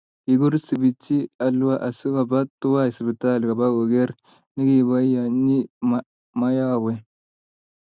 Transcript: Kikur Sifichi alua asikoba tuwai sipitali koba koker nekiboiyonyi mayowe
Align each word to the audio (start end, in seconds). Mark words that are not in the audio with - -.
Kikur 0.23 0.53
Sifichi 0.65 1.17
alua 1.45 1.75
asikoba 1.87 2.39
tuwai 2.61 2.89
sipitali 2.95 3.43
koba 3.47 3.65
koker 3.75 4.09
nekiboiyonyi 4.53 5.57
mayowe 6.39 6.93